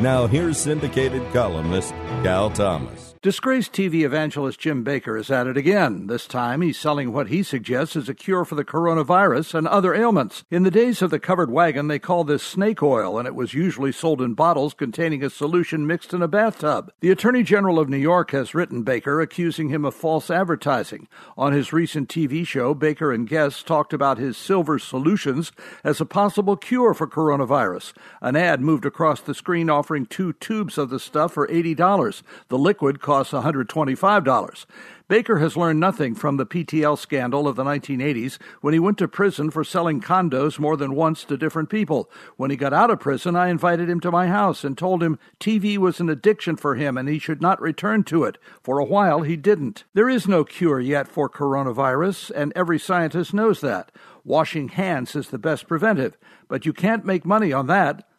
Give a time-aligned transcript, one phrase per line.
[0.00, 1.90] Now, here's syndicated columnist
[2.22, 3.08] Cal Thomas.
[3.20, 6.06] Disgraced TV evangelist Jim Bakker is at it again.
[6.06, 9.92] This time he's selling what he suggests is a cure for the coronavirus and other
[9.92, 10.44] ailments.
[10.52, 13.54] In the days of the covered wagon, they called this snake oil, and it was
[13.54, 16.92] usually sold in bottles containing a solution mixed in a bathtub.
[17.00, 21.08] The Attorney General of New York has written Bakker, accusing him of false advertising.
[21.36, 25.50] On his recent TV show, Bakker and guests talked about his silver solutions
[25.82, 27.94] as a possible cure for coronavirus.
[28.22, 32.22] An ad moved across the screen offering two tubes of the stuff for $80.
[32.48, 34.66] The liquid costs $125.
[35.08, 39.08] Bakker has learned nothing from the PTL scandal of the 1980s when he went to
[39.08, 42.10] prison for selling condos more than once to different people.
[42.36, 45.18] When he got out of prison, I invited him to my house and told him
[45.40, 48.36] TV was an addiction for him and he should not return to it.
[48.62, 49.84] For a while, he didn't.
[49.94, 53.90] There is no cure yet for coronavirus, and every scientist knows that.
[54.22, 58.04] Washing hands is the best preventive, but you can't make money on that